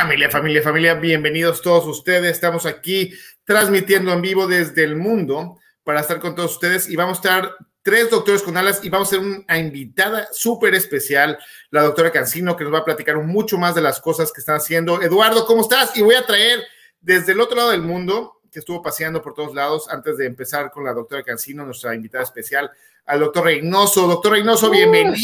[0.00, 2.32] Familia, familia, familia, bienvenidos todos ustedes.
[2.32, 3.14] Estamos aquí
[3.44, 7.56] transmitiendo en vivo desde el mundo para estar con todos ustedes y vamos a estar
[7.80, 11.38] tres doctores con alas y vamos a ser una invitada súper especial,
[11.70, 14.56] la doctora Cancino, que nos va a platicar mucho más de las cosas que están
[14.56, 15.00] haciendo.
[15.00, 15.96] Eduardo, ¿cómo estás?
[15.96, 16.64] Y voy a traer
[17.00, 20.72] desde el otro lado del mundo, que estuvo paseando por todos lados, antes de empezar
[20.72, 22.68] con la doctora Cancino, nuestra invitada especial,
[23.06, 24.08] al doctor Reynoso.
[24.08, 25.14] Doctor Reynoso, bienvenido.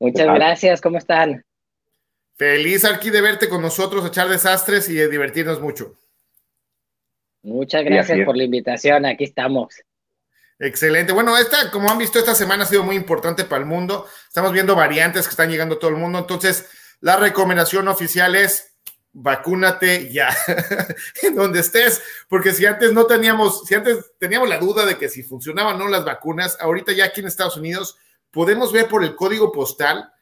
[0.00, 1.44] Muchas gracias, ¿cómo están?
[2.36, 5.96] Feliz aquí de verte con nosotros, echar desastres y de divertirnos mucho.
[7.42, 9.74] Muchas gracias por la invitación, aquí estamos.
[10.58, 11.12] Excelente.
[11.12, 14.06] Bueno, esta, como han visto, esta semana ha sido muy importante para el mundo.
[14.26, 16.18] Estamos viendo variantes que están llegando a todo el mundo.
[16.18, 16.68] Entonces,
[17.00, 18.74] la recomendación oficial es
[19.14, 20.36] vacúnate ya,
[21.22, 25.08] en donde estés, porque si antes no teníamos, si antes teníamos la duda de que
[25.08, 27.96] si funcionaban o no las vacunas, ahorita ya aquí en Estados Unidos
[28.32, 30.12] podemos ver por el código postal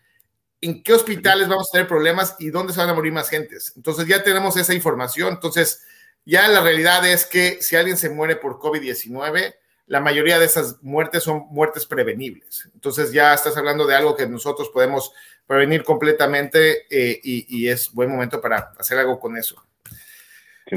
[0.63, 3.73] en qué hospitales vamos a tener problemas y dónde se van a morir más gentes.
[3.77, 5.35] Entonces ya tenemos esa información.
[5.35, 5.83] Entonces
[6.25, 9.55] ya la realidad es que si alguien se muere por COVID-19,
[9.87, 12.71] la mayoría de esas muertes son muertes prevenibles.
[12.75, 15.13] Entonces ya estás hablando de algo que nosotros podemos
[15.47, 19.63] prevenir completamente eh, y, es buen momento para hacer algo con eso.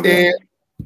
[0.03, 0.33] Eh,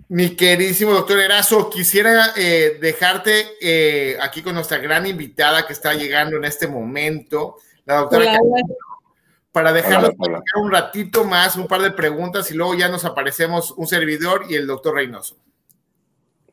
[0.09, 6.35] mi queridísimo doctor Erazo, quisiera eh, dejarte aquí con nuestra gran invitada que está llegando
[6.35, 7.55] en este momento,
[7.85, 8.37] la doctora
[9.59, 10.09] para dejarlo
[10.55, 14.55] un ratito más, un par de preguntas y luego ya nos aparecemos un servidor y
[14.55, 15.35] el doctor Reynoso.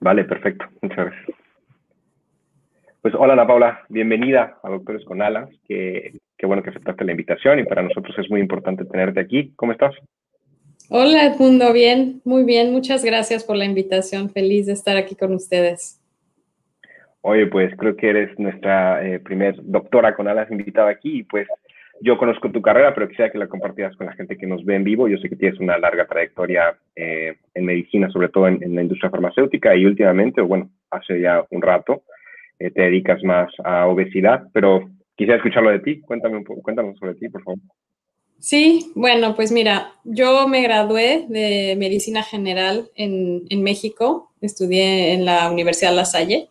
[0.01, 0.65] Vale, perfecto.
[0.83, 1.37] Muchas gracias.
[3.03, 5.49] Pues hola Ana Paula, bienvenida a Doctores con Alas.
[5.69, 9.53] Qué, qué bueno que aceptaste la invitación y para nosotros es muy importante tenerte aquí.
[9.55, 9.95] ¿Cómo estás?
[10.89, 12.73] Hola Edmundo, bien, muy bien.
[12.73, 14.31] Muchas gracias por la invitación.
[14.31, 16.01] Feliz de estar aquí con ustedes.
[17.21, 21.47] Oye, pues creo que eres nuestra eh, primer doctora con alas invitada aquí y pues
[22.01, 24.77] yo conozco tu carrera, pero quisiera que la compartieras con la gente que nos ve
[24.77, 25.09] en vivo.
[25.09, 29.11] Yo sé que tienes una larga trayectoria eh, en medicina, sobre todo en, la industria
[29.11, 32.03] farmacéutica y últimamente, bueno, hace ya un rato,
[32.59, 36.01] eh, te dedicas más a obesidad, pero quisiera escucharlo de ti.
[36.01, 37.61] Cuéntame un poco, cuéntanos sobre ti, por favor.
[38.39, 45.25] Sí, bueno, pues mira, yo me gradué de medicina general en, en México, estudié en
[45.25, 46.49] la Universidad La Salle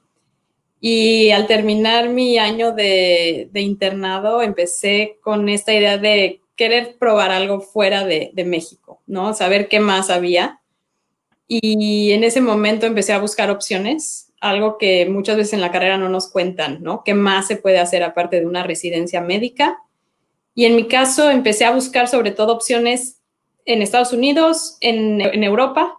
[0.88, 7.60] y al terminar mi año de, internado, empecé con esta idea de querer probar algo
[7.60, 9.34] fuera de, México, ¿no?
[9.34, 10.62] Saber qué más había.
[11.48, 15.98] Y en ese momento empecé a buscar opciones, algo que muchas veces en la carrera
[15.98, 17.02] no nos cuentan, ¿no?
[17.04, 19.80] ¿Qué más se puede hacer aparte de una residencia médica?
[20.54, 23.24] Y en mi caso empecé a buscar sobre todo opciones
[23.66, 25.98] en Estados Unidos, en, Europa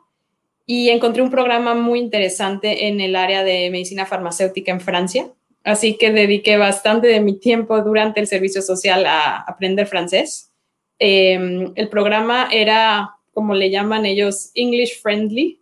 [0.67, 5.31] y encontré un programa muy interesante en el área de medicina farmacéutica en Francia.
[5.63, 10.53] Así que dediqué bastante de mi tiempo durante el servicio social a aprender francés.
[10.99, 15.61] Em, el programa era, como le llaman ellos, English friendly,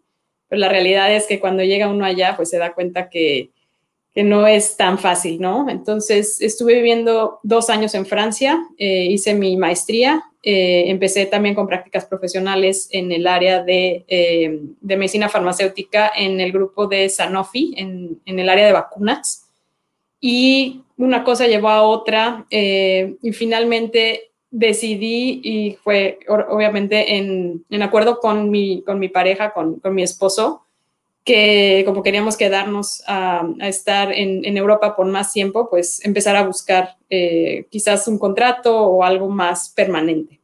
[0.48, 3.50] pero la realidad es que cuando llega uno allá, pues se da cuenta que,
[4.14, 5.68] que no es tan fácil, ¿no?
[5.68, 11.66] Entonces, estuve viviendo dos años en Francia, eh, hice mi maestría eh, empecé también con
[11.66, 17.72] prácticas profesionales en el área de, eh, de, medicina farmacéutica en el grupo de Sanofi,
[17.78, 19.48] en, en, el área de vacunas.
[20.20, 28.20] Y una cosa llevó a otra y finalmente decidí, y fue obviamente en, en acuerdo
[28.20, 30.63] con mi, con mi pareja, con, con, mi esposo,
[31.24, 36.36] que como queríamos quedarnos a, a estar en, en, Europa por más tiempo, pues empezar
[36.36, 40.40] a buscar eh, quizás un contrato o algo más permanente.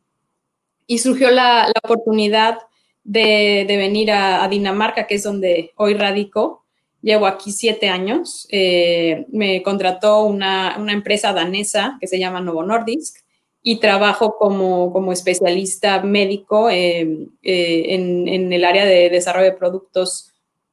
[0.86, 2.58] Y surgió la, la oportunidad
[3.04, 6.64] de, de venir a, a, Dinamarca, que es donde hoy radico.
[7.02, 8.46] Llevo aquí siete años.
[8.50, 13.22] Eh, me contrató una, una, empresa danesa que se llama Novo Nordisk
[13.62, 19.58] y trabajo como, como especialista médico eh, eh, en, en, el área de desarrollo de
[19.58, 20.29] productos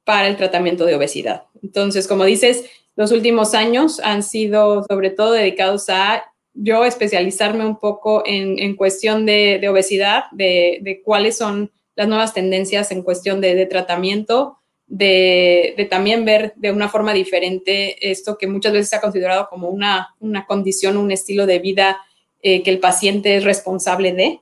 [0.07, 1.43] para el tratamiento de obesidad.
[1.61, 2.63] Entonces, como dices,
[2.95, 6.23] los últimos años han sido sobre todo dedicados a
[6.53, 12.89] yo especializarme un poco en, cuestión de, obesidad, de, de, cuáles son las nuevas tendencias
[12.91, 18.71] en cuestión de, de tratamiento, de, también ver de una forma diferente esto que muchas
[18.71, 21.97] veces se ha considerado como una, una condición, un estilo de vida
[22.41, 24.39] eh, que el paciente es responsable de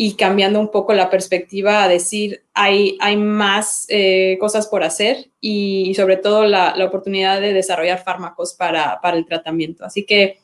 [0.00, 5.28] y cambiando un poco la perspectiva a decir hay, hay más eh, cosas por hacer
[5.40, 9.84] y, sobre todo la, la, oportunidad de desarrollar fármacos para, para, el tratamiento.
[9.84, 10.38] Así que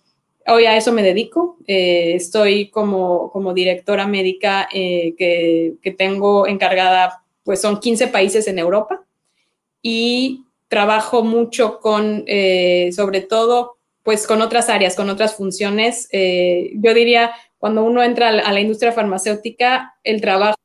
[0.49, 1.57] hoy a eso me dedico.
[1.69, 8.49] Eh, estoy como, como directora médica eh, que, que, tengo encargada, pues son 15 países
[8.49, 9.05] en Europa
[9.81, 12.25] y trabajo mucho con,
[12.91, 16.09] sobre todo, pues con otras áreas, con otras funciones.
[16.11, 17.31] yo diría
[17.65, 20.59] cuando uno entra a la industria farmacéutica, el trabajo,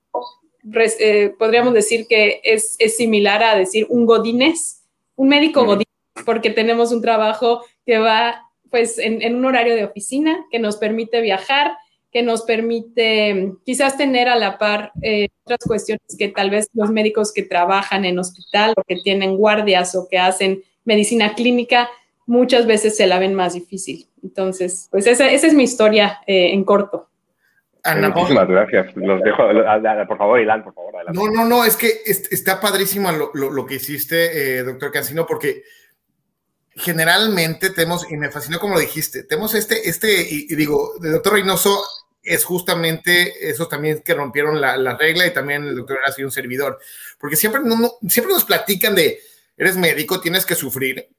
[1.00, 4.84] eh, podríamos decir que es, similar a decir un godines,
[5.16, 5.88] un médico godines,
[6.26, 11.22] porque tenemos un trabajo que va pues en, un horario de oficina, que nos permite
[11.22, 11.78] viajar,
[12.12, 16.92] que nos permite quizás tener a la par eh, otras cuestiones que tal vez los
[16.92, 21.90] médicos que trabajan en hospital o que tienen guardias o que hacen medicina clínica
[22.26, 24.09] muchas veces se la ven más difícil.
[24.24, 27.10] Entonces, pues esa, esa es mi historia eh, en corto.
[27.84, 28.96] Ana, Muchísimas gracias.
[28.96, 29.44] Los dejo,
[30.08, 30.96] por favor, Ilan, por favor.
[30.96, 31.20] Adelante.
[31.20, 35.64] No, no, no, es que está padrísimo lo, lo, que hiciste, eh, doctor Cancino, porque
[36.76, 41.34] generalmente tenemos, y me fascinó como lo dijiste, tenemos este, este, y, digo, el doctor
[41.34, 41.82] Reynoso
[42.22, 46.28] es justamente esos también que rompieron la, la regla y también el doctor era sido
[46.28, 46.80] un servidor,
[47.20, 49.20] porque siempre, no, siempre nos platican de,
[49.58, 51.10] eres médico, tienes que sufrir,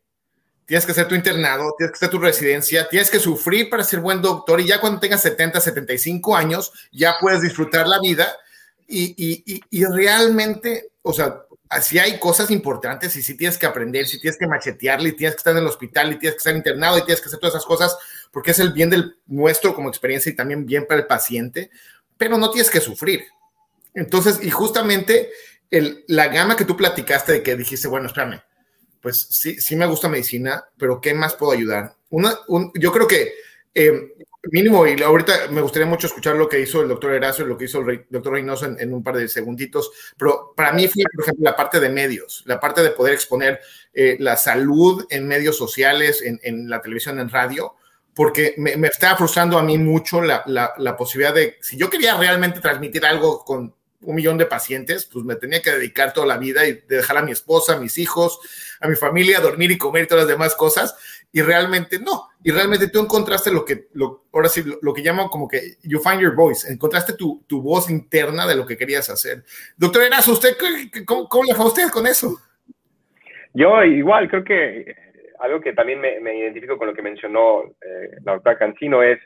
[0.70, 3.99] tienes que hacer tu internado, tienes que hacer tu residencia, tienes que sufrir para ser
[3.99, 8.32] buen doctor y ya cuando tengas 70, 75 años ya puedes disfrutar la vida
[8.87, 11.43] y, y, y, realmente, o sea,
[11.82, 15.34] si hay cosas importantes y si tienes que aprender, si tienes que machetearle y tienes
[15.34, 17.56] que estar en el hospital y tienes que estar internado y tienes que hacer todas
[17.56, 17.96] esas cosas
[18.31, 21.72] porque es el bien del nuestro como experiencia y también bien para el paciente,
[22.17, 23.25] pero no tienes que sufrir.
[23.93, 25.32] Entonces, y justamente
[25.69, 28.40] el, la gama que tú platicaste de que dijiste, bueno, espérame,
[29.00, 31.94] pues sí, sí me gusta medicina, pero ¿qué más puedo ayudar?
[32.75, 33.32] Yo creo que
[33.75, 34.14] eh,
[34.50, 37.58] mínimo, y ahorita me gustaría mucho escuchar lo que hizo el doctor Erazo y lo
[37.58, 41.25] que hizo el doctor Reynoso en, un par de segunditos, pero para mí fue, por
[41.25, 43.61] ejemplo, la parte de medios, la parte de poder exponer
[43.93, 47.75] eh, la salud en medios sociales, en, la televisión, en radio,
[48.14, 53.05] porque me, estaba frustrando a mí mucho la posibilidad de, si yo quería realmente transmitir
[53.05, 56.81] algo con un millón de pacientes, pues me tenía que dedicar toda la vida y
[56.88, 58.41] dejar a mi esposa, a mis hijos,
[58.81, 60.97] a mi familia, a dormir y comer y todas las demás cosas.
[61.32, 62.29] Y realmente no.
[62.43, 66.00] Y realmente tú encontraste lo que, lo, ahora sí, lo, que llaman como que you
[66.00, 66.70] find your voice.
[66.73, 69.44] Encontraste tu, tu voz interna de lo que querías hacer.
[69.76, 70.56] Doctor Erazo, ¿usted
[71.06, 72.37] cómo, cómo le fue a usted con eso?
[73.55, 74.94] Yo igual, creo que
[75.41, 79.19] algo que también me, me identifico con lo que mencionó eh, la doctora Cancino es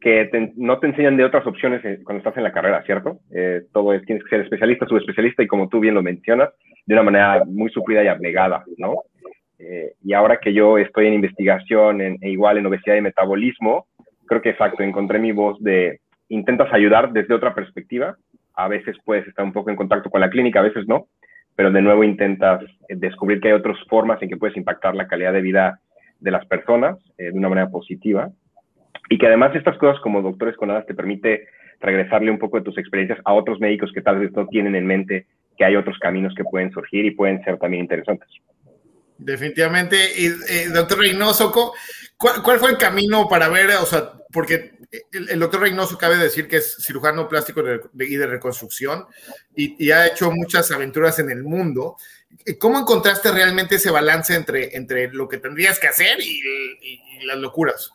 [0.00, 3.20] que no te enseñan de otras opciones eh, cuando estás en la carrera, ¿cierto?
[3.30, 6.50] Eh, todo es, tienes que ser especialista, subespecialista y como tú bien lo mencionas,
[6.86, 9.02] de una manera muy suplida y abnegada, ¿no?
[9.58, 13.86] Eh, y ahora que yo estoy en investigación e igual en obesidad y metabolismo,
[14.26, 18.16] creo que exacto, encontré mi voz de intentas ayudar desde otra perspectiva,
[18.54, 21.08] a veces puedes estar un poco en contacto con la clínica, a veces no,
[21.54, 25.34] pero de nuevo intentas descubrir que hay otras formas en que puedes impactar la calidad
[25.34, 25.80] de vida
[26.20, 28.30] de las personas de una manera positiva
[29.10, 31.48] y que además estas cosas como doctores con alas te permite
[31.80, 34.86] regresarle un poco de tus experiencias a otros médicos que tal vez no tienen en
[34.86, 35.26] mente
[35.58, 38.28] que hay otros caminos que pueden surgir y pueden ser también interesantes.
[39.18, 39.96] Definitivamente.
[40.16, 41.52] Y, eh, doctor Reynoso,
[42.16, 44.74] ¿cuál, fue el camino para ver, o sea, porque
[45.10, 47.62] el, doctor Reynoso cabe decir que es cirujano plástico
[47.98, 49.06] y de reconstrucción
[49.56, 51.96] y, ha hecho muchas aventuras en el mundo.
[52.60, 57.92] ¿Cómo encontraste realmente ese balance entre, entre lo que tendrías que hacer y las locuras?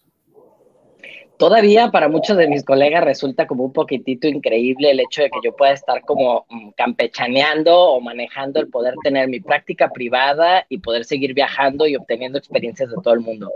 [1.38, 5.40] Todavía para muchos de mis colegas resulta como un poquitito increíble el hecho de que
[5.44, 10.80] yo pueda estar como mm, campechaneando o manejando el poder tener mi práctica privada y
[10.80, 13.52] poder seguir viajando y obteniendo experiencias de todo el mundo.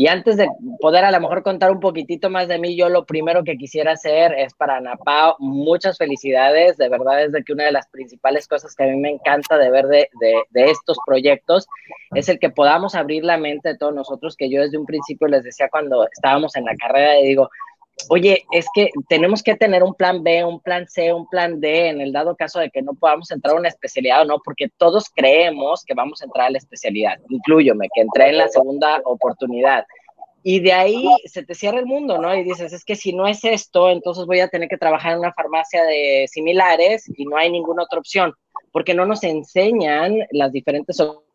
[0.00, 0.48] Y antes de
[0.80, 3.94] poder a lo mejor contar un poquitito más de mí, yo lo primero que quisiera
[3.94, 8.46] hacer es para Napao, muchas felicidades, de verdad es de que una de las principales
[8.46, 11.66] cosas que a mí me encanta de ver de, de, estos proyectos
[12.14, 15.26] es el que podamos abrir la mente de todos nosotros, que yo desde un principio
[15.26, 17.50] les decía cuando estábamos en la carrera, y digo,
[18.08, 21.88] oye, es que tenemos que tener un plan B, un plan C, un plan D
[21.88, 24.68] en el dado caso de que no podamos entrar a una especialidad o no, porque
[24.76, 29.00] todos creemos que vamos a entrar a la especialidad, incluyome, que entré en la segunda
[29.04, 29.84] oportunidad.
[30.42, 32.34] Y de ahí se te cierra el mundo, ¿no?
[32.34, 35.18] Y dices, es que si no es esto, entonces voy a tener que trabajar en
[35.18, 38.32] una farmacia de similares y no hay ninguna otra opción,
[38.72, 41.27] porque no nos enseñan las diferentes opciones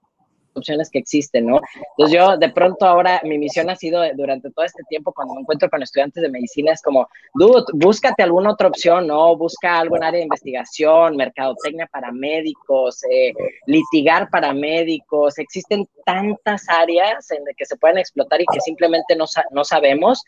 [0.55, 1.61] opciones que existen, ¿no?
[1.97, 5.41] Entonces yo de pronto ahora mi misión ha sido durante todo este tiempo cuando me
[5.41, 9.35] encuentro con estudiantes de medicina es como, dude, búscate alguna otra opción, ¿no?
[9.35, 13.33] Busca algo en área de investigación, mercadotecnia para médicos, eh,
[13.65, 19.15] litigar para médicos, existen tantas áreas en las que se pueden explotar y que simplemente
[19.15, 20.23] no, no sabemos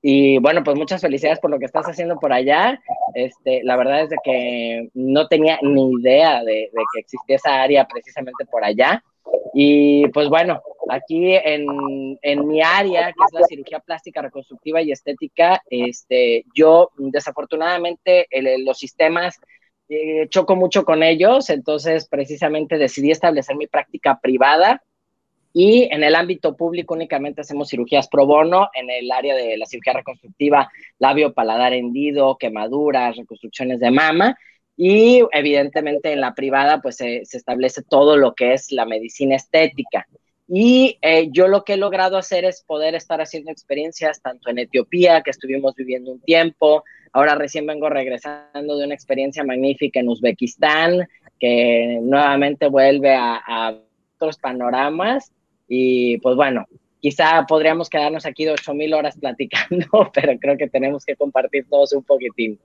[0.00, 2.80] y bueno, pues muchas felicidades por lo que estás haciendo por allá.
[3.14, 7.60] Este, la verdad es de que no tenía ni idea de, de, que existía esa
[7.62, 9.02] área precisamente por allá.
[9.54, 14.92] Y pues bueno, aquí en, en, mi área, que es la cirugía plástica, reconstructiva y
[14.92, 18.26] estética, este, yo desafortunadamente
[18.64, 19.40] los sistemas
[19.90, 24.82] eh, choco mucho con ellos, entonces precisamente decidí establecer mi práctica privada
[25.54, 29.64] Y en el ámbito público únicamente hacemos cirugías pro bono, en el área de la
[29.64, 34.36] cirugía reconstructiva, labio paladar hendido, quemaduras, reconstrucciones de mama.
[34.80, 40.06] Y evidentemente en la privada pues se, establece todo lo que es la medicina estética.
[40.46, 44.60] Y eh, yo lo que he logrado hacer es poder estar haciendo experiencias tanto en
[44.60, 50.08] Etiopía, que estuvimos viviendo un tiempo, ahora recién vengo regresando de una experiencia magnífica en
[50.08, 51.08] Uzbekistán,
[51.40, 53.78] que nuevamente vuelve a, a
[54.14, 55.32] otros panoramas
[55.66, 56.66] y pues bueno,
[57.00, 61.92] quizá podríamos quedarnos aquí de 8000 horas platicando, pero creo que tenemos que compartir todos
[61.92, 62.60] un poquitín.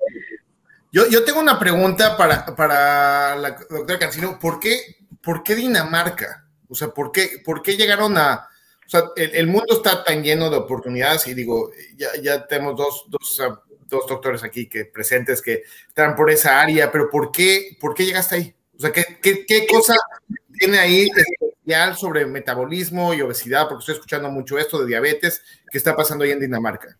[0.93, 4.37] Yo, yo tengo una pregunta para, para la doctora Cancino.
[4.39, 4.79] ¿Por qué,
[5.23, 6.47] ¿Por qué Dinamarca?
[6.69, 8.47] O sea, ¿por qué, por qué llegaron a...
[8.85, 13.05] O sea, el, mundo está tan lleno de oportunidades y digo, ya, ya tenemos dos,
[13.07, 13.41] dos,
[13.89, 18.05] dos, doctores aquí que presentes que están por esa área, pero ¿por qué, por qué
[18.05, 18.55] llegaste ahí?
[18.77, 19.95] O sea, ¿qué, qué, qué cosa
[20.59, 21.09] tiene ahí
[21.95, 26.31] sobre metabolismo y obesidad, porque estoy escuchando mucho esto de diabetes, ¿qué está pasando ahí
[26.31, 26.97] en Dinamarca?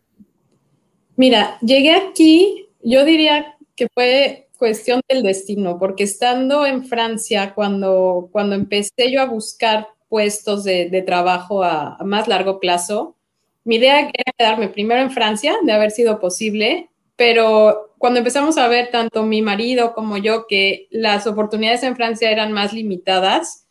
[1.16, 8.30] Mira, llegué aquí, yo diría que fue cuestión del destino, porque estando en Francia, cuando,
[8.32, 13.16] cuando empecé yo a buscar puestos de, trabajo a, a, más largo plazo,
[13.64, 18.68] mi idea era quedarme primero en Francia, de haber sido posible, pero cuando empezamos a
[18.68, 23.66] ver tanto mi marido como yo que las oportunidades en Francia eran más limitadas,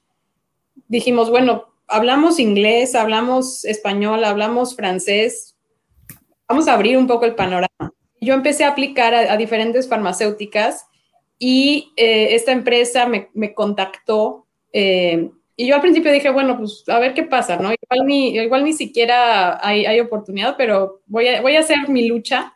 [0.88, 5.56] dijimos, bueno, hablamos inglés, hablamos español, hablamos francés,
[6.48, 7.92] vamos a abrir un poco el panorama.
[8.22, 10.86] Yo empecé a aplicar a, diferentes farmacéuticas
[11.38, 16.98] y eh, esta empresa me, contactó eh, y yo al principio dije, bueno, pues a
[16.98, 17.70] ver qué pasa, ¿no?
[17.72, 22.06] Igual ni, igual ni siquiera hay, hay oportunidad, pero voy a, voy a hacer mi
[22.06, 22.54] lucha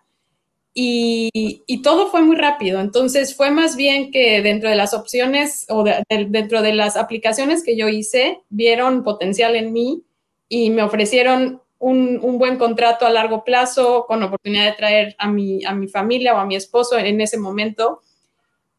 [0.78, 2.80] y, todo fue muy rápido.
[2.80, 7.76] Entonces fue más bien que dentro de las opciones o dentro de las aplicaciones que
[7.76, 10.02] yo hice, vieron potencial en mí
[10.48, 15.64] y me ofrecieron un, buen contrato a largo plazo con oportunidad de traer a mi,
[15.64, 18.02] a mi familia o a mi esposo en, ese momento.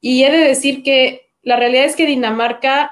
[0.02, 2.92] Y he de decir que la realidad es que Dinamarca,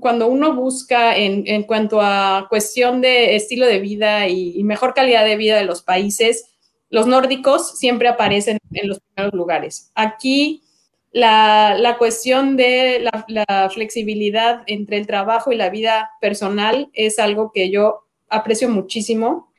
[0.00, 5.36] cuando uno busca en, cuanto a cuestión de estilo de vida y mejor calidad de
[5.36, 6.50] vida de los países,
[6.94, 9.90] los nórdicos siempre aparecen en los primeros lugares.
[9.96, 10.62] Aquí
[11.10, 17.70] la, cuestión de la, flexibilidad entre el trabajo y la vida personal es algo que
[17.70, 19.52] yo aprecio muchísimo.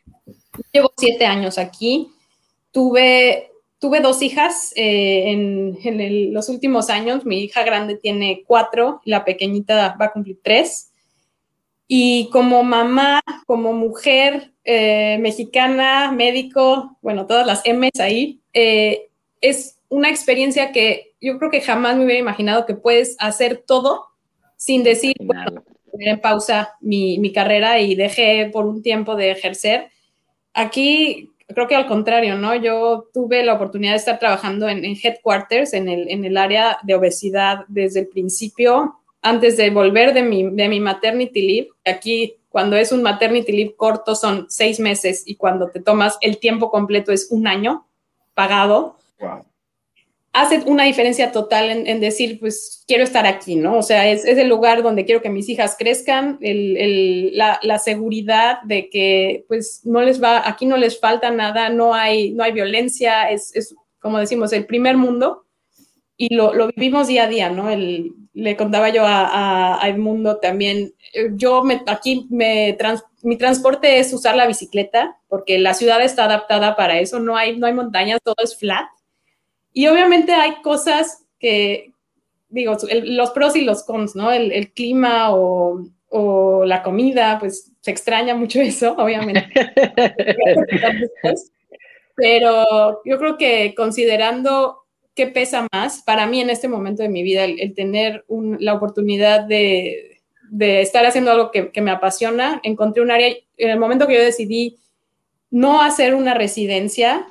[0.71, 2.09] Llevo siete años aquí.
[2.71, 7.25] Tuve, tuve dos hijas eh, en, los últimos años.
[7.25, 10.91] Mi hija grande tiene cuatro, la pequeñita va a cumplir tres.
[11.87, 19.77] Y como mamá, como mujer eh, mexicana, médico, bueno, todas las M's ahí, eh, es
[19.89, 24.07] una experiencia que yo creo que jamás me hubiera imaginado que puedes hacer todo
[24.57, 25.63] sin decir, bueno,
[25.95, 29.89] poner en pausa mi, mi, carrera y dejé por un tiempo de ejercer.
[30.53, 32.53] Aquí creo que al contrario, ¿no?
[32.55, 36.79] Yo tuve la oportunidad de estar trabajando en, en headquarters, en el, en el área
[36.83, 41.69] de obesidad desde el principio antes de volver de mi, de mi maternity leave.
[41.85, 46.37] Aquí, cuando es un maternity leave corto, son seis meses y cuando te tomas el
[46.39, 47.87] tiempo completo es un año
[48.33, 48.97] pagado.
[50.35, 53.77] Hace una diferencia total en, decir, pues quiero estar aquí, ¿no?
[53.77, 57.59] O sea, es, es el lugar donde quiero que mis hijas crezcan, el, el, la,
[57.63, 62.31] la, seguridad de que, pues, no les va, aquí no les falta nada, no hay,
[62.31, 65.45] no hay violencia, es, es como decimos, el primer mundo
[66.17, 67.69] y lo, lo, vivimos día a día, ¿no?
[67.69, 72.77] El, le contaba yo a, a, Edmundo también, eh, yo me, aquí me
[73.23, 77.57] mi transporte es usar la bicicleta, porque la ciudad está adaptada para eso, no hay,
[77.57, 78.85] no hay montañas, todo es flat.
[79.77, 81.91] Y obviamente hay cosas que,
[82.47, 84.31] digo, los pros y los cons, ¿no?
[84.31, 89.49] El, el clima o, o, la comida, pues se extraña mucho eso, obviamente.
[92.15, 97.21] Pero yo creo que considerando qué pesa más para mí en este momento de mi
[97.21, 100.21] vida, el, tener la oportunidad de,
[100.57, 102.61] estar haciendo algo que, me apasiona.
[102.63, 103.27] Encontré un área,
[103.57, 104.77] en el momento que yo decidí
[105.51, 107.27] no hacer una residencia,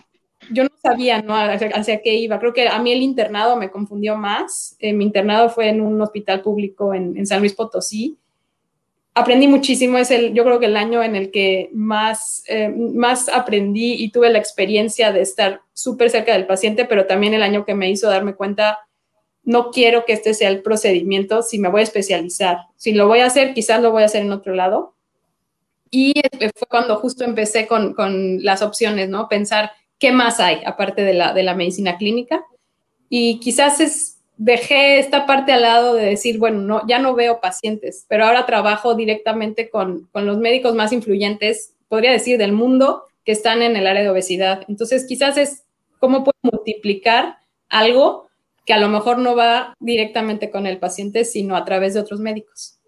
[0.50, 1.34] yo no sabía ¿no?
[1.34, 2.38] Hacia, qué iba.
[2.38, 4.76] Creo que a mí el internado me confundió más.
[4.78, 8.18] Eh, mi internado fue en un hospital público en, en San Luis Potosí
[9.14, 13.28] aprendí muchísimo, es el, yo creo que el año en el que más, eh, más
[13.28, 17.64] aprendí y tuve la experiencia de estar súper cerca del paciente, pero también el año
[17.64, 18.80] que me hizo darme cuenta,
[19.44, 22.58] no quiero que este sea el procedimiento si me voy a especializar.
[22.76, 24.94] Si lo voy a hacer, quizás lo voy a hacer en otro lado.
[25.90, 26.14] Y
[26.56, 29.28] fue cuando justo empecé con, con las opciones, ¿no?
[29.28, 29.70] Pensar
[30.04, 32.44] qué más hay aparte de la, de la medicina clínica.
[33.08, 37.40] Y quizás es dejé esta parte al lado de decir, bueno, no, ya no veo
[37.40, 43.04] pacientes, pero ahora trabajo directamente con, con los médicos más influyentes, podría decir, del mundo
[43.24, 44.66] que están en el área de obesidad.
[44.68, 45.62] Entonces, quizás es
[46.00, 47.38] cómo puedo multiplicar
[47.70, 48.28] algo
[48.66, 52.20] que a lo mejor no va directamente con el paciente, sino a través de otros
[52.20, 52.78] médicos.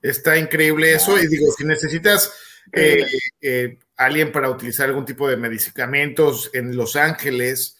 [0.00, 2.32] Está increíble eso y digo, si necesitas
[2.72, 3.06] eh,
[3.42, 7.78] eh, alguien para utilizar algún tipo de medicamentos en Los Ángeles,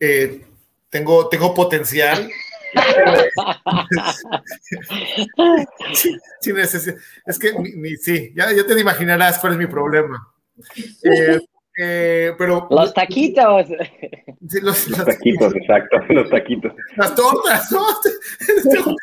[0.00, 0.44] eh,
[0.88, 2.30] tengo, tengo potencial.
[7.26, 7.52] es que
[8.00, 10.28] sí, ya, ya, te imaginarás cuál es mi problema.
[11.02, 11.38] Eh,
[11.80, 13.68] eh, pero, los taquitos.
[14.62, 16.72] los, taquitos, exacto, los taquitos.
[16.96, 17.86] Las tortas, ¿no?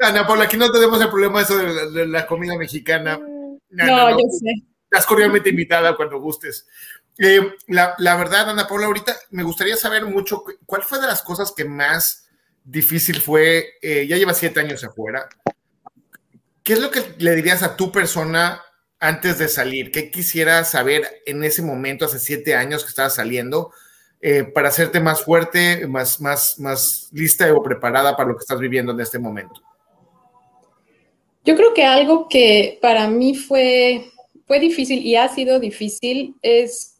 [0.00, 3.20] Ana Paula, aquí no tenemos el problema eso de la, comida mexicana.
[3.70, 4.54] No, yo sé.
[4.90, 6.66] Estás cordialmente invitada cuando gustes.
[7.18, 11.22] Eh, la, la, verdad, Ana Paula, ahorita me gustaría saber mucho cuál fue de las
[11.22, 12.28] cosas que más
[12.64, 15.28] difícil fue, eh, ya lleva siete años afuera.
[16.62, 18.62] ¿Qué es lo que le dirías a tu persona
[19.00, 19.90] antes de salir?
[19.90, 23.72] ¿Qué quisieras saber en ese momento, hace siete años que estabas saliendo,
[24.20, 28.58] eh, para hacerte más fuerte, más, más, más lista o preparada para lo que estás
[28.58, 29.62] viviendo en este momento?
[31.44, 34.12] Yo creo que algo que para mí fue,
[34.48, 36.96] fue difícil y ha sido difícil es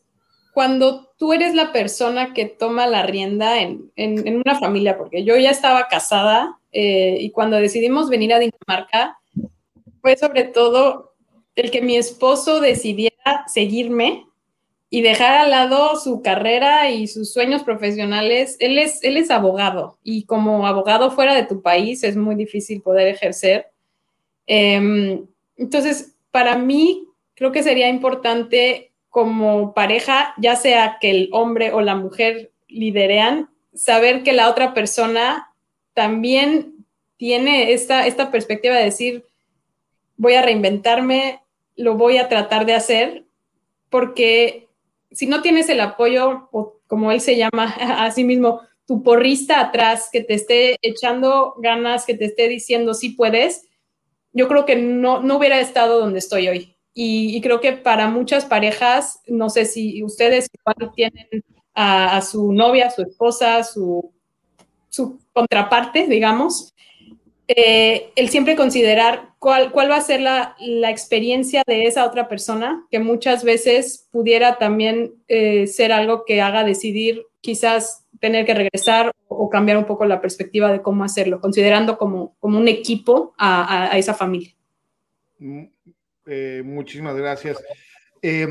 [0.52, 5.50] cuando tú eres la persona que toma la rienda en, una familia, porque yo ya
[5.50, 9.18] estaba casada eh, y cuando decidimos venir a Dinamarca,
[10.02, 11.14] fue sobre todo
[11.54, 14.26] el que mi esposo decidiera seguirme
[14.90, 18.56] y dejar al lado su carrera y sus sueños profesionales.
[18.60, 22.82] Él es, él es abogado y como abogado fuera de tu país es muy difícil
[22.82, 23.66] poder ejercer.
[24.46, 27.07] Em, entonces, para mí,
[27.38, 33.48] creo que sería importante como pareja, ya sea que el hombre o la mujer liderean,
[33.72, 35.54] saber que la otra persona
[35.94, 36.84] también
[37.16, 39.24] tiene esta, esta perspectiva de decir,
[40.16, 41.40] voy a reinventarme,
[41.76, 43.24] lo voy a tratar de hacer,
[43.88, 44.68] porque
[45.12, 49.60] si no tienes el apoyo, o como él se llama a sí mismo, tu porrista
[49.60, 53.64] atrás, que te esté echando ganas, que te esté diciendo si puedes,
[54.32, 56.77] yo creo que no, no hubiera estado donde estoy hoy.
[57.00, 61.28] Y, creo que para muchas parejas, no sé si ustedes igual tienen
[61.72, 64.12] a, su novia, su esposa, su,
[64.88, 66.74] su contraparte, digamos,
[67.46, 72.28] eh, el siempre considerar cuál, cuál va a ser la, la, experiencia de esa otra
[72.28, 78.54] persona, que muchas veces pudiera también eh, ser algo que haga decidir quizás tener que
[78.54, 83.34] regresar o, cambiar un poco la perspectiva de cómo hacerlo, considerando como, como un equipo
[83.38, 84.52] a, a esa familia.
[86.28, 87.62] Eh, muchísimas gracias.
[88.20, 88.48] Eh,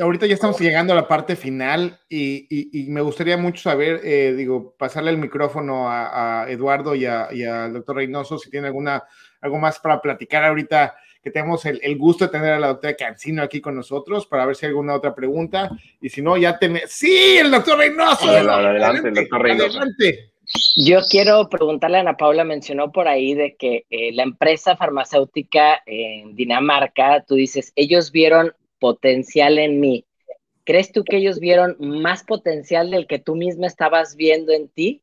[0.00, 4.74] ahorita ya estamos llegando a la parte final y, me gustaría mucho saber, eh, digo,
[4.78, 9.02] pasarle el micrófono a, Eduardo y, al doctor Reynoso si tiene alguna,
[9.40, 13.42] algo más para platicar ahorita que tenemos el, gusto de tener a la doctora Cancino
[13.42, 16.90] aquí con nosotros para ver si hay alguna otra pregunta y si no, ya tenemos...
[16.90, 18.28] Sí, el doctor Reynoso.
[18.28, 19.78] Adelante, el doctor Reynoso.
[19.78, 20.33] Adelante.
[20.76, 25.82] Yo quiero preguntarle a Ana Paula, mencionó por ahí de que eh, la empresa farmacéutica
[25.86, 30.04] en Dinamarca, tú dices, ellos vieron potencial en mí.
[30.64, 35.02] ¿Crees tú que ellos vieron más potencial del que tú misma estabas viendo en ti?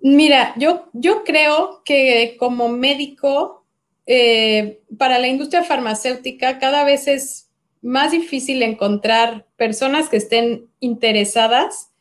[0.00, 3.64] Mira, yo, yo creo que como médico,
[4.06, 11.93] eh, para la industria farmacéutica cada vez es más difícil encontrar personas que estén interesadas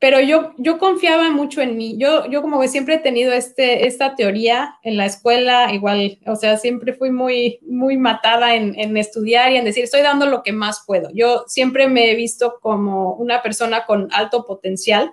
[0.00, 1.96] pero yo, yo confiaba mucho en mí.
[1.98, 6.36] Yo, yo como que siempre he tenido este, esta teoría en la escuela, igual, o
[6.36, 10.42] sea, siempre fui muy, muy matada en, en, estudiar y en decir, estoy dando lo
[10.42, 11.10] que más puedo.
[11.12, 15.12] Yo siempre me he visto como una persona con alto potencial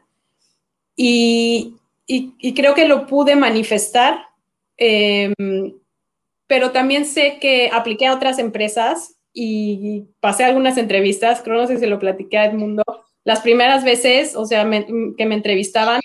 [0.96, 1.76] y,
[2.08, 4.30] y, creo que lo pude manifestar,
[4.78, 5.34] em,
[6.48, 11.78] pero también sé que apliqué a otras empresas y pasé algunas entrevistas, creo no sé
[11.78, 12.84] si lo platiqué a Edmundo,
[13.28, 14.64] las primeras veces, o sea,
[15.18, 16.00] que me entrevistaban,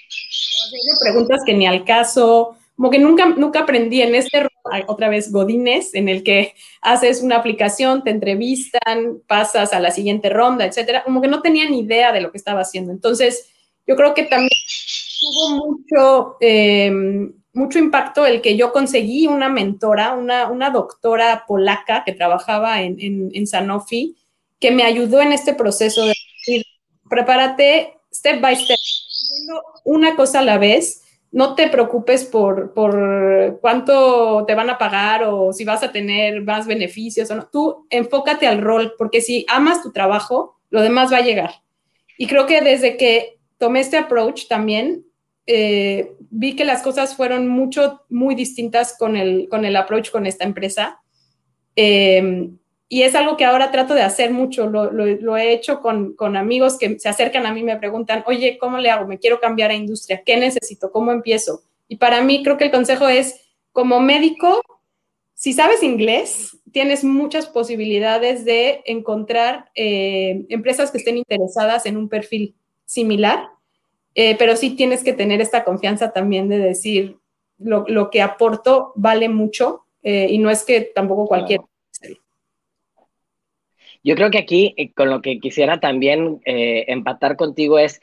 [1.01, 4.49] preguntas que ni al caso, como que nunca, nunca aprendí en este
[4.89, 10.31] otra vez Godines, en el que haces una aplicación, te entrevistan, pasas a la siguiente
[10.31, 12.91] ronda, etcétera, como que no tenía ni idea de lo que estaba haciendo.
[12.91, 13.53] Entonces,
[13.87, 14.51] yo creo que también
[15.21, 22.03] tuvo mucho, em, mucho impacto el que yo conseguí una mentora, una, una doctora polaca
[22.05, 24.17] que trabajaba en, en, en Sanofi,
[24.59, 26.15] que me ayudó en este proceso de
[27.13, 28.79] prepárate step by step,
[29.85, 31.03] una cosa a la vez.
[31.31, 36.43] No te preocupes por, por cuánto te van a pagar o si vas a tener
[36.43, 37.49] más beneficios o no.
[37.51, 41.63] Tú enfócate al rol, porque si amas tu trabajo, lo demás va a llegar.
[42.17, 45.05] Y creo que desde que tomé este approach también,
[45.47, 50.27] eh, vi que las cosas fueron mucho, muy distintas con el, con el approach con
[50.27, 51.01] esta empresa.
[51.77, 54.69] Em, y es algo que ahora trato de hacer mucho.
[54.69, 58.79] Lo, he hecho con, amigos que se acercan a mí y me preguntan, oye, ¿cómo
[58.79, 59.07] le hago?
[59.07, 60.23] Me quiero cambiar a industria.
[60.25, 60.93] ¿Qué necesito?
[60.93, 61.63] ¿Cómo empiezo?
[61.89, 63.41] Y para mí creo que el consejo es,
[63.73, 64.63] como médico,
[65.35, 72.09] si sabes inglés, tienes muchas posibilidades de encontrar eh, empresas que estén interesadas en un
[72.09, 73.49] perfil similar,
[74.15, 77.17] eh, pero sí tienes que tener esta confianza también de decir
[77.59, 81.61] lo, lo que aporto vale mucho eh, y no es que tampoco cualquier...
[84.03, 88.01] Yo creo que aquí con lo que quisiera también empatar contigo es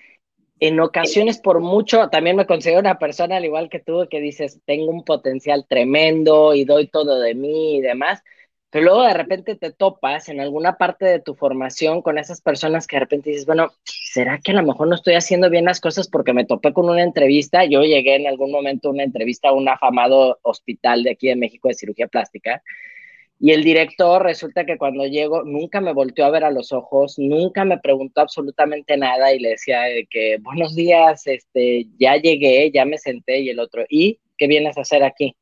[0.59, 4.59] en ocasiones por mucho, también me considero una persona al igual que tú que dices,
[4.65, 8.21] tengo un potencial tremendo y doy todo de mí y demás,
[8.69, 12.87] pero luego de repente te topas en alguna parte de tu formación con esas personas
[12.87, 15.79] que de repente dices, bueno, ¿será que a lo mejor no estoy haciendo bien las
[15.79, 17.63] cosas porque me topé con una entrevista?
[17.65, 21.35] Yo llegué en algún momento a una entrevista a un afamado hospital de aquí de
[21.35, 22.61] México de cirugía plástica
[23.41, 27.17] y el director resulta que cuando llego nunca me volteó a ver a los ojos,
[27.17, 32.83] nunca me preguntó absolutamente nada y le decía que buenos días, este, ya llegué, ya
[32.83, 35.37] me senté y el otro, ¿y qué vienes a hacer aquí?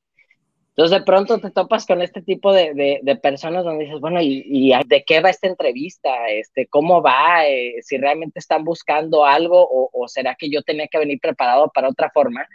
[0.70, 4.72] Entonces de pronto te topas con este tipo de, de, personas donde dices, bueno, ¿y,
[4.86, 6.28] de qué va esta entrevista?
[6.30, 7.48] Este, ¿Cómo va?
[7.48, 11.72] Eh, si realmente están buscando algo o, o será que yo tenía que venir preparado
[11.74, 12.48] para otra forma.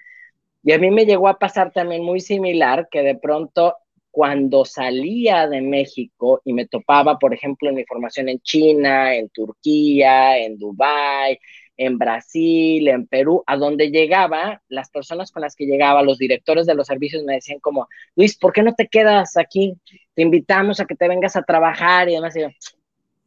[0.62, 3.74] Y a mí me llegó a pasar también muy similar que de pronto
[4.12, 9.30] cuando salía de México y me topaba, por ejemplo, en mi formación en China, en
[9.30, 11.38] Turquía, en Dubái,
[11.78, 16.66] en Brasil, en Perú, a donde llegaba, las personas con las que llegaba, los directores
[16.66, 19.74] de los servicios me decían como, Luis, ¿por qué no te quedas aquí?
[20.14, 22.36] Te invitamos a que te vengas a trabajar y demás.
[22.36, 22.48] Y yo,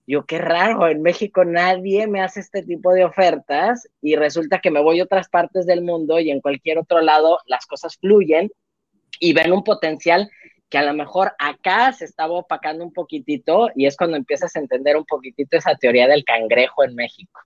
[0.06, 4.70] yo, qué raro, en México nadie me hace este tipo de ofertas y resulta que
[4.70, 8.52] me voy a otras partes del mundo y en cualquier otro lado las cosas fluyen
[9.20, 10.30] y ven un potencial
[10.70, 14.60] que a lo mejor acá se estaba opacando un poquitito y es cuando empiezas a
[14.60, 17.40] entender un poquitito esa teoría del cangrejo en México.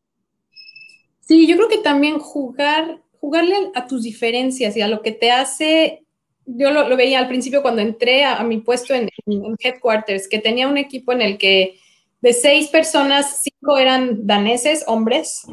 [1.19, 5.31] Sí, yo creo que también jugar, jugarle a tus diferencias y a lo que te
[5.31, 6.03] hace,
[6.45, 10.67] yo lo, veía al principio cuando entré a, mi puesto en, en, Headquarters, que tenía
[10.67, 11.77] un equipo en el que
[12.21, 15.45] de seis personas, cinco eran daneses, hombres,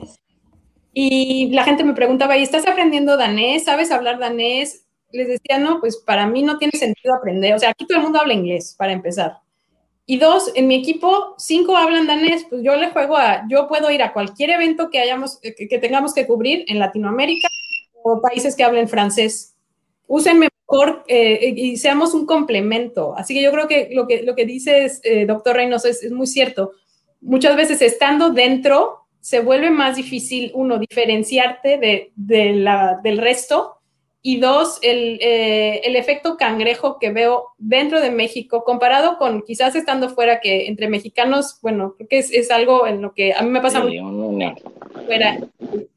[0.94, 3.64] y la gente me preguntaba, ¿y estás aprendiendo danés?
[3.64, 4.85] ¿Sabes hablar danés?
[5.16, 7.54] Les decía, no, pues para mí no tiene sentido aprender.
[7.54, 9.38] O sea, aquí todo el mundo habla inglés, para empezar.
[10.08, 13.90] Y dos, en mi equipo, cinco hablan danés, pues yo le juego a, yo puedo
[13.90, 17.48] ir a cualquier evento que, hayamos, que, tengamos que cubrir en Latinoamérica
[18.04, 19.56] o países que hablen francés.
[20.06, 23.16] Úsenme mejor eh, y seamos un complemento.
[23.16, 26.12] Así que yo creo que lo que, lo que dices, eh, doctor Reynoso, es, es
[26.12, 26.70] muy cierto.
[27.20, 33.75] Muchas veces estando dentro, se vuelve más difícil, uno, diferenciarte de, de la, del resto
[34.26, 40.08] y dos, eh, el, efecto cangrejo que veo dentro de México, comparado con quizás estando
[40.08, 43.60] fuera, que entre mexicanos, bueno, creo que es, algo en lo que a mí me
[43.60, 44.02] pasa mucho
[45.06, 45.38] fuera,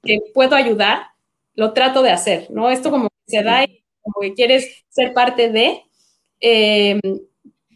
[0.04, 1.08] que puedo ayudar,
[1.56, 2.70] lo trato de hacer, ¿no?
[2.70, 5.82] Esto como que se da y como que quieres ser parte de.
[6.40, 7.00] Eh,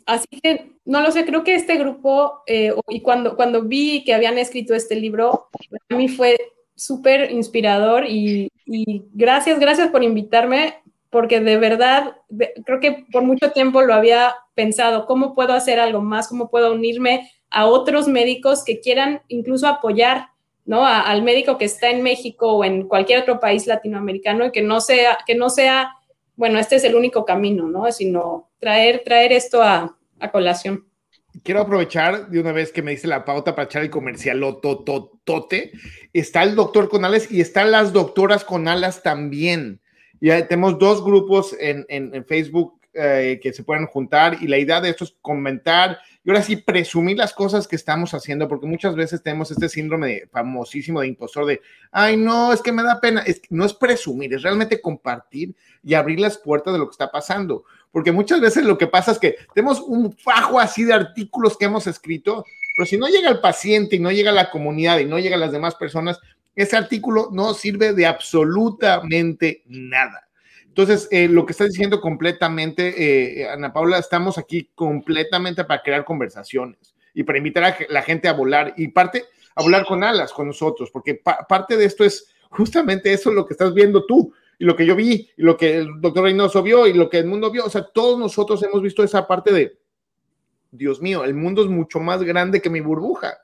[0.06, 4.14] así que, no lo sé, creo que este grupo, eh, y cuando, cuando vi que
[4.14, 5.50] habían escrito este libro,
[5.90, 6.38] a mí fue
[6.86, 8.52] súper inspirador y,
[9.14, 12.18] gracias, gracias por invitarme, porque de verdad
[12.66, 16.28] creo que por mucho tiempo lo había pensado, ¿cómo puedo hacer algo más?
[16.28, 20.30] ¿Cómo puedo unirme a otros médicos que quieran incluso apoyar
[20.66, 20.86] ¿no?
[20.86, 24.82] al médico que está en México o en cualquier otro país latinoamericano y que no
[24.82, 25.96] sea, que no sea,
[26.36, 27.92] bueno, este es el único camino, ¿no?
[27.92, 30.86] Sino traer, traer esto a, a colación
[31.42, 35.72] quiero aprovechar de una vez que me dice la pauta para echar el comercial tote.
[36.14, 39.80] Está el doctor con alas y están las doctoras con alas también.
[40.22, 44.80] Ya tenemos dos grupos en, en, Facebook eh, que se pueden juntar y la idea
[44.80, 48.96] de esto es comentar y ahora sí presumir las cosas que estamos haciendo, porque muchas
[48.96, 53.24] veces tenemos este síndrome famosísimo de impostor de, ay, no, es que me da pena.
[53.50, 57.66] No es presumir, es realmente compartir y abrir las puertas de lo que está pasando
[57.94, 61.66] porque muchas veces lo que pasa es que tenemos un fajo así de artículos que
[61.66, 62.44] hemos escrito,
[62.76, 65.52] pero si no llega el paciente y no llega la comunidad y no llega las
[65.52, 66.20] demás personas,
[66.56, 70.28] ese artículo no sirve de absolutamente nada.
[70.74, 76.04] Entonces, eh, lo que está diciendo completamente, eh, Ana Paula, estamos aquí completamente para crear
[76.04, 80.34] conversaciones y para invitar a la gente a volar y parte a volar con alas
[80.34, 84.66] con nosotros, porque parte de esto es justamente eso lo que estás viendo tú y
[84.66, 87.28] lo que yo vi, y lo que el doctor Reynoso vio, y lo que el
[87.28, 87.66] mundo vio.
[87.66, 89.78] O sea, todos nosotros hemos visto esa parte de,
[90.72, 93.38] Dios mío, el mundo es mucho más grande que mi burbuja.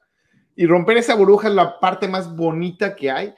[0.56, 3.36] Y romper esa burbuja es la parte más bonita que hay,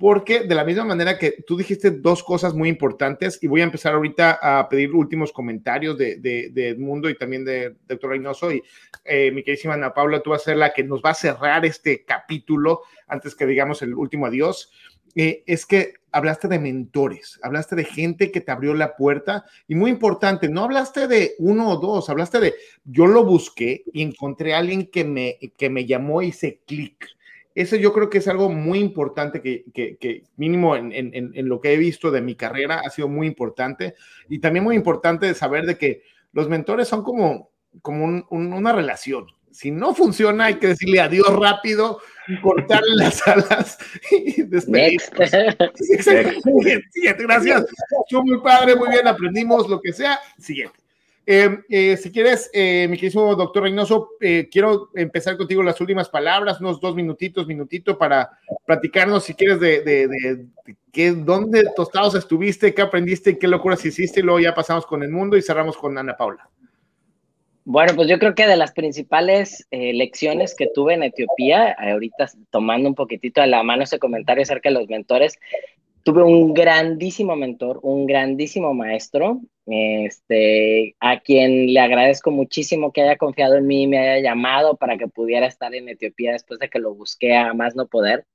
[0.00, 3.64] porque de la misma manera que tú dijiste dos cosas muy importantes y voy a
[3.64, 8.62] empezar ahorita a pedir últimos comentarios de, de, Edmundo y también de doctor Reynoso y
[9.04, 11.66] eh, mi queridísima Ana Paula, tú vas a ser la que nos va a cerrar
[11.66, 14.72] este capítulo antes que digamos el último adiós.
[15.16, 19.74] Eh, es que hablaste de mentores, hablaste de gente que te abrió la puerta y
[19.74, 24.54] muy importante, no hablaste de uno o dos, hablaste de yo lo busqué y encontré
[24.54, 27.06] a alguien que me, que me llamó y hice clic
[27.54, 32.10] eso yo creo que es algo muy importante que, mínimo en, lo que he visto
[32.10, 33.94] de mi carrera ha sido muy importante
[34.28, 37.50] y también muy importante saber de que los mentores son como,
[37.82, 39.26] como una relación.
[39.50, 42.00] Si no funciona, hay que decirle adiós rápido,
[42.40, 43.78] cortarle las alas
[44.10, 45.10] y despedirnos.
[45.74, 47.66] Siguiente, gracias.
[48.12, 50.20] Muy padre, muy bien, aprendimos lo que sea.
[50.38, 50.78] Siguiente.
[51.26, 54.10] Eh, eh, si quieres, eh, mi querido doctor Reynoso,
[54.50, 58.30] quiero empezar contigo las últimas palabras, unos dos minutitos, minutito, para
[58.64, 60.46] platicarnos, si quieres, de,
[60.92, 65.10] qué, dónde tostados estuviste, qué aprendiste, qué locuras hiciste, y luego ya pasamos con el
[65.10, 66.48] mundo y cerramos con Ana Paula.
[67.64, 72.88] Bueno, pues yo creo que de las principales lecciones que tuve en Etiopía, ahorita tomando
[72.88, 75.38] un poquitito de la mano ese comentario acerca de los mentores,
[76.02, 83.16] tuve un grandísimo mentor, un grandísimo maestro, este, a quien le agradezco muchísimo que haya
[83.16, 86.68] confiado en mí y me haya llamado para que pudiera estar en Etiopía después de
[86.68, 88.26] que lo busqué a más no poder.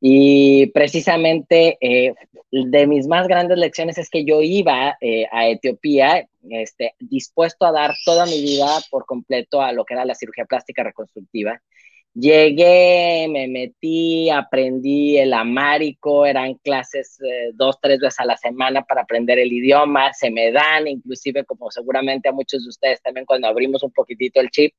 [0.00, 2.14] Y precisamente eh,
[2.50, 7.72] de mis más grandes lecciones es que yo iba eh, a Etiopía este, dispuesto a
[7.72, 11.60] dar toda mi vida por completo a lo que era la cirugía plástica reconstructiva
[12.18, 18.82] Llegué, me metí, aprendí el amárico, eran clases eh, dos, tres veces a la semana
[18.84, 23.26] para aprender el idioma, se me dan, inclusive como seguramente a muchos de ustedes también
[23.26, 24.72] cuando abrimos un poquitito el chip.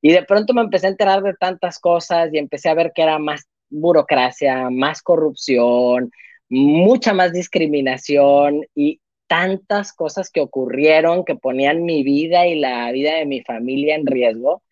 [0.00, 3.02] Y de pronto me empecé a enterar de tantas cosas y empecé a ver que
[3.02, 6.10] era más burocracia, más corrupción,
[6.48, 13.16] mucha más discriminación y tantas cosas que ocurrieron que ponían mi vida y la vida
[13.16, 14.62] de mi familia en riesgo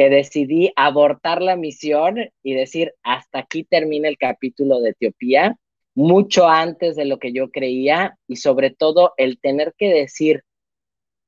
[0.00, 5.58] que decidí abortar la misión y decir, hasta aquí termina el capítulo de Etiopía,
[5.94, 10.42] mucho antes de lo que yo creía y sobre todo el tener que decir,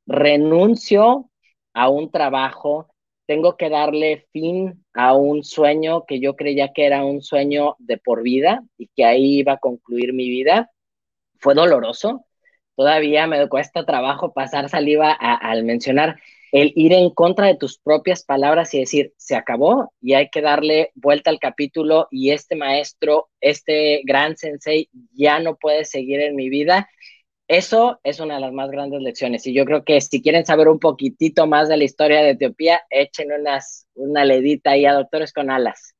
[0.06, 1.30] renuncio
[1.74, 2.88] a un trabajo,
[3.26, 7.98] tengo que darle fin a un sueño que yo creía que era un sueño de
[7.98, 10.70] por vida y que ahí iba a concluir mi vida.
[11.40, 12.24] Fue doloroso.
[12.74, 16.16] Todavía me cuesta trabajo pasar saliva al mencionar
[16.52, 20.42] el ir en contra de tus propias palabras y decir, se acabó y hay que
[20.42, 26.36] darle vuelta al capítulo y este maestro, este gran sensei ya no puede seguir en
[26.36, 26.88] mi vida.
[27.48, 30.68] Eso es una de las más grandes lecciones y yo creo que si quieren saber
[30.68, 35.32] un poquitito más de la historia de Etiopía, echen unas, una ledita ahí a Doctores
[35.32, 35.94] con Alas.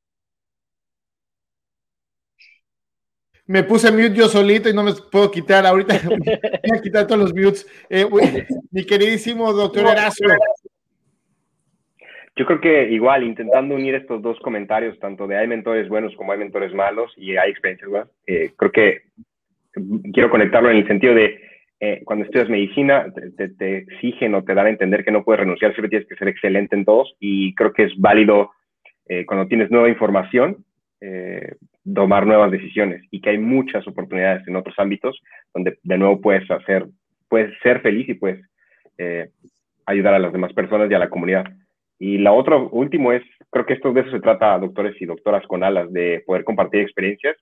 [3.45, 5.65] Me puse mute yo solito y no me puedo quitar.
[5.65, 7.67] Ahorita voy a quitar todos los mutes.
[7.89, 8.05] Eh,
[8.71, 10.33] mi queridísimo doctor Erasmo.
[12.35, 16.31] Yo creo que igual, intentando unir estos dos comentarios, tanto de hay mentores buenos como
[16.31, 19.01] hay mentores malos y hay experiencias buenas, eh, creo que
[20.13, 21.39] quiero conectarlo en el sentido de
[21.79, 23.05] eh, cuando estudias medicina,
[23.37, 26.27] te, exigen o te dan a entender que no puedes renunciar, siempre tienes que ser
[26.27, 28.51] excelente en todos y creo que es válido
[29.27, 30.65] cuando tienes nueva información,
[31.91, 35.19] tomar nuevas decisiones y que hay muchas oportunidades en otros ámbitos
[35.53, 36.85] donde de nuevo puedes hacer,
[37.27, 38.45] puedes ser feliz y puedes
[38.97, 39.29] eh,
[39.85, 41.45] ayudar a las demás personas y a la comunidad.
[41.99, 45.45] Y la otra, último es, creo que esto de eso se trata, doctores y doctoras
[45.47, 47.37] con alas, de poder compartir experiencias,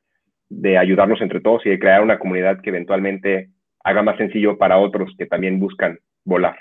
[0.49, 3.49] de ayudarnos entre todos y de crear una comunidad que eventualmente
[3.83, 6.59] haga más sencillo para otros que también buscan volar.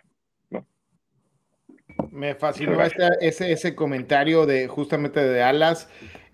[2.11, 5.89] Me fascinó ese, ese comentario de justamente de Alas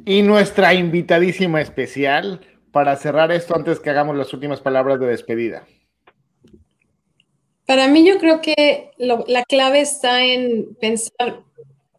[0.04, 2.40] y nuestra invitadísima especial
[2.72, 5.66] para cerrar esto antes que hagamos las últimas palabras de despedida.
[7.66, 11.42] Para mí yo creo que la clave está en pensar,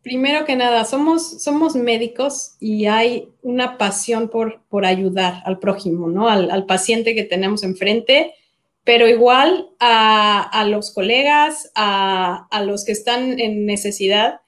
[0.02, 6.08] primero que nada, somos, somos médicos y hay una pasión por, por ayudar al prójimo,
[6.08, 6.30] ¿no?
[6.30, 8.34] Al, al paciente que tenemos enfrente
[8.88, 14.40] pero igual a, los colegas, a, los que están en necesidad.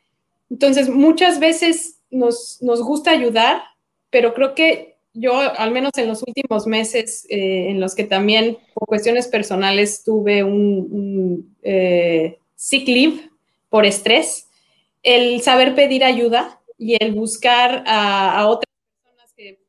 [0.49, 3.61] Entonces, muchas veces nos, gusta ayudar,
[4.09, 8.57] pero creo que yo, al menos en los últimos meses, eh, en los que también
[8.73, 13.29] por cuestiones personales tuve un, eh, sick leave
[13.67, 14.47] por estrés,
[15.03, 18.73] el saber pedir ayuda y el buscar a, a otras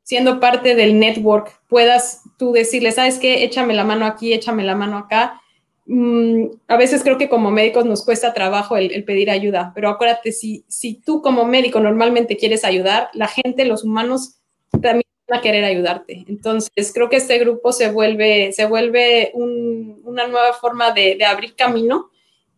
[0.03, 3.45] siendo parte del network, puedas tú decirle, ¿sabes qué?
[3.45, 5.41] Échame la mano aquí, échame la mano acá.
[5.87, 10.33] Mm, a veces creo que como médicos nos cuesta trabajo el, pedir ayuda, pero acuérdate,
[10.33, 14.41] si, si tú como médico normalmente quieres ayudar, la gente, los humanos
[14.81, 16.25] también a querer ayudarte.
[16.29, 22.11] Entonces, creo que este grupo se vuelve, se vuelve una nueva forma de, abrir camino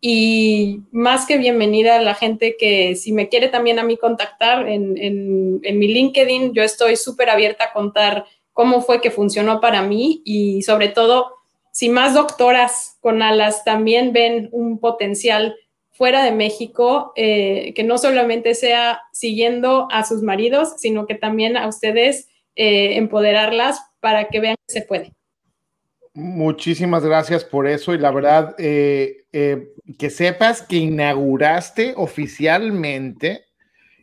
[0.05, 4.67] y más que bienvenida a la gente que si me quiere también a mí contactar
[4.67, 9.81] en, en, mi LinkedIn, yo estoy súper abierta a contar cómo fue que funcionó para
[9.81, 11.31] mí y sobre todo
[11.71, 15.55] si más doctoras con alas también ven un potencial
[15.91, 21.55] fuera de México, eh, que no solamente sea siguiendo a sus maridos, sino que también
[21.55, 25.13] a ustedes eh, empoderarlas para que vean que se puede.
[26.13, 29.25] Muchísimas gracias por eso y la verdad eh,
[29.97, 33.45] que sepas que inauguraste oficialmente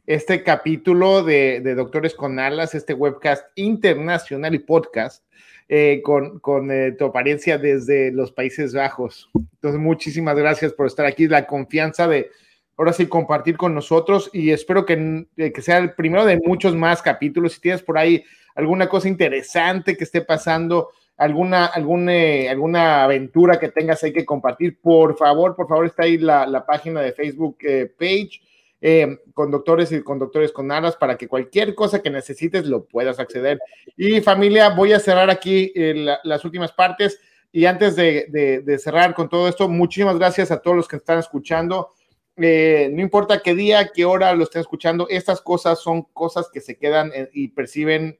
[0.07, 5.25] este capítulo de, de Doctores con Alas, este webcast internacional y podcast
[5.73, 9.31] eh, con, con eh, tu apariencia desde los Países Bajos.
[9.37, 12.29] Entonces, muchísimas gracias por estar aquí, la confianza de
[12.77, 16.75] ahora sí compartir con nosotros y espero que, eh, que sea el primero de muchos
[16.75, 17.53] más capítulos.
[17.53, 18.25] Si tienes por ahí
[18.57, 20.91] alguna cosa interesante que esté pasando,
[21.21, 22.13] alguna, alguna,
[22.51, 26.67] alguna aventura que tengas ahí que compartir, por favor, por favor, está ahí la, la
[26.67, 27.59] página de Facebook
[27.99, 28.41] page
[28.83, 33.59] eh, conductores y conductores con alas para que cualquier cosa que necesites lo puedas acceder.
[33.95, 37.21] Y familia, voy a cerrar aquí eh, las últimas partes.
[37.53, 41.91] Y antes de, cerrar con todo esto, muchísimas gracias a todos los que están escuchando.
[42.37, 46.61] Eh, no importa qué día, qué hora lo estén escuchando, estas cosas son cosas que
[46.61, 48.19] se quedan y perciben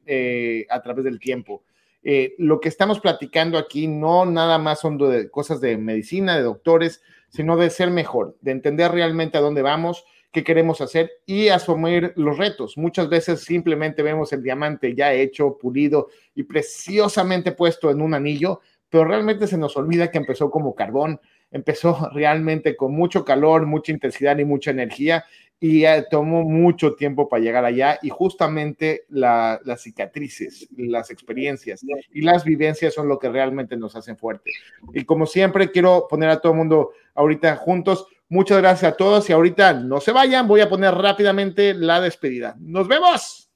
[0.69, 1.63] a través del tiempo.
[2.03, 7.03] Lo que estamos platicando aquí no nada más son de cosas de medicina, de doctores,
[7.29, 12.13] sino de ser mejor, de entender realmente a dónde vamos qué queremos hacer y asumir
[12.17, 12.77] los retos.
[12.77, 18.61] Muchas veces simplemente vemos el diamante ya hecho, pulido y preciosamente puesto en un anillo,
[18.89, 23.93] pero realmente se nos olvida que empezó como carbón, empezó realmente con mucho calor, mucha
[23.93, 25.25] intensidad y mucha energía
[25.63, 32.45] y tomó mucho tiempo para llegar allá y justamente las cicatrices, las experiencias y las
[32.45, 34.55] vivencias son lo que realmente nos hacen fuertes.
[34.95, 38.07] Y como siempre, quiero poner a todo el mundo ahorita juntos.
[38.31, 42.57] Muchas gracias a todos y ahorita no se vayan, voy a poner rápidamente la despedida.
[42.59, 43.51] Nos vemos.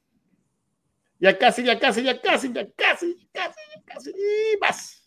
[1.20, 5.03] Ya casi, ya casi, ya casi, ya casi, ya casi, ya casi, y más.